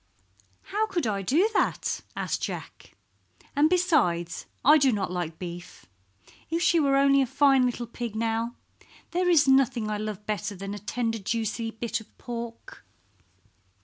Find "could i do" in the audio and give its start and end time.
0.87-1.47